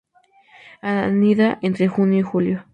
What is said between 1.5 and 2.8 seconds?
entre junio y julio.